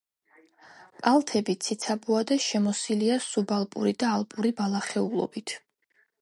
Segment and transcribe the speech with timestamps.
[1.07, 5.55] კალთები ციცაბოა და შემოსილია სუბალპური და ალპური ბალახეულობით.